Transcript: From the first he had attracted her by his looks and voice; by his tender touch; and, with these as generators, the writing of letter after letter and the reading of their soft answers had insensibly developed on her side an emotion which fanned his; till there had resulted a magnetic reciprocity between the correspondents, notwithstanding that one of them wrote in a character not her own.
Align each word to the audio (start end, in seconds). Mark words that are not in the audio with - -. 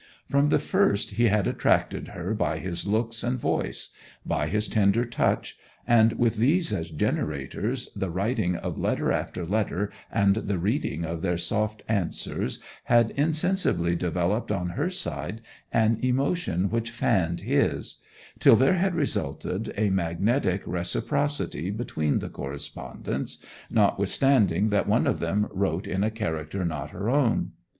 From 0.27 0.49
the 0.49 0.57
first 0.57 1.11
he 1.11 1.25
had 1.25 1.45
attracted 1.45 2.07
her 2.07 2.33
by 2.33 2.57
his 2.57 2.87
looks 2.87 3.21
and 3.21 3.37
voice; 3.37 3.91
by 4.25 4.47
his 4.47 4.67
tender 4.67 5.05
touch; 5.05 5.59
and, 5.85 6.13
with 6.13 6.37
these 6.37 6.73
as 6.73 6.89
generators, 6.89 7.87
the 7.95 8.09
writing 8.09 8.55
of 8.55 8.79
letter 8.79 9.11
after 9.11 9.45
letter 9.45 9.91
and 10.11 10.37
the 10.37 10.57
reading 10.57 11.05
of 11.05 11.21
their 11.21 11.37
soft 11.37 11.83
answers 11.87 12.57
had 12.85 13.11
insensibly 13.11 13.95
developed 13.95 14.51
on 14.51 14.69
her 14.69 14.89
side 14.89 15.39
an 15.71 15.99
emotion 16.01 16.71
which 16.71 16.89
fanned 16.89 17.41
his; 17.41 17.97
till 18.39 18.55
there 18.55 18.77
had 18.77 18.95
resulted 18.95 19.71
a 19.77 19.91
magnetic 19.91 20.63
reciprocity 20.65 21.69
between 21.69 22.17
the 22.17 22.29
correspondents, 22.31 23.37
notwithstanding 23.69 24.69
that 24.69 24.87
one 24.87 25.05
of 25.05 25.19
them 25.19 25.47
wrote 25.51 25.85
in 25.85 26.03
a 26.03 26.09
character 26.09 26.65
not 26.65 26.89
her 26.89 27.07
own. 27.07 27.51